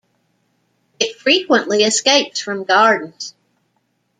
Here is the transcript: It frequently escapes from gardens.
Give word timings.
It 0.99 1.15
frequently 1.19 1.83
escapes 1.83 2.39
from 2.39 2.63
gardens. 2.63 3.35